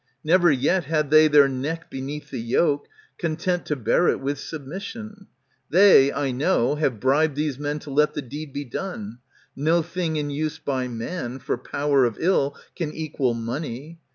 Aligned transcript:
Never 0.23 0.49
yet 0.49 0.85
Had 0.85 1.11
they 1.11 1.27
their 1.27 1.47
neck 1.47 1.91
beneath 1.91 2.31
the 2.31 2.41
yoke, 2.41 2.87
content 3.19 3.67
To 3.67 3.75
bear 3.75 4.07
it 4.07 4.19
wath 4.19 4.39
submission. 4.39 5.27
They, 5.69 6.11
I 6.11 6.31
know, 6.31 6.73
Have 6.73 6.99
bribed 6.99 7.35
these 7.35 7.59
men 7.59 7.77
to 7.81 7.91
let 7.91 8.15
the 8.15 8.23
deed 8.23 8.51
be 8.51 8.65
done. 8.65 9.19
No 9.55 9.83
thing 9.83 10.15
in 10.15 10.31
use 10.31 10.57
by 10.57 10.87
man, 10.87 11.37
for 11.37 11.55
power 11.55 12.03
of 12.05 12.17
ill, 12.19 12.55
Can 12.75 12.91
equal 12.91 13.35
money. 13.35 13.99